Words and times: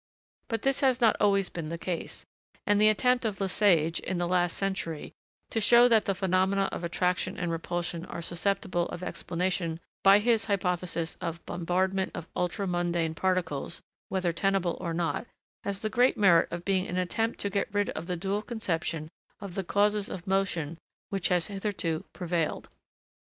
But 0.47 0.63
this 0.63 0.79
has 0.81 0.99
not 0.99 1.15
always 1.19 1.49
been 1.49 1.69
the 1.69 1.77
case; 1.77 2.25
and 2.65 2.81
the 2.81 2.89
attempt 2.89 3.23
of 3.23 3.39
Le 3.39 3.47
Sage, 3.47 3.99
in 3.99 4.17
the 4.17 4.27
last 4.27 4.57
century, 4.57 5.13
to 5.51 5.61
show 5.61 5.87
that 5.87 6.05
the 6.05 6.15
phenomena 6.15 6.69
of 6.71 6.83
attraction 6.83 7.37
and 7.37 7.51
repulsion 7.51 8.05
are 8.07 8.19
susceptible 8.23 8.87
of 8.89 9.03
explanation 9.03 9.79
by 10.03 10.17
his 10.17 10.45
hypothesis 10.45 11.17
of 11.21 11.45
bombardment 11.45 12.13
by 12.13 12.23
ultra 12.35 12.65
mundane 12.65 13.13
particles, 13.13 13.83
whether 14.09 14.33
tenable 14.33 14.75
or 14.81 14.95
not, 14.95 15.27
has 15.63 15.83
the 15.83 15.87
great 15.91 16.17
merit 16.17 16.51
of 16.51 16.65
being 16.65 16.87
an 16.87 16.97
attempt 16.97 17.39
to 17.41 17.51
get 17.51 17.71
rid 17.71 17.91
of 17.91 18.07
the 18.07 18.17
dual 18.17 18.41
conception 18.41 19.07
of 19.39 19.53
the 19.53 19.63
causes 19.63 20.09
of 20.09 20.25
motion 20.25 20.79
which 21.09 21.27
has 21.29 21.45
hitherto 21.45 22.03
prevailed. 22.11 22.69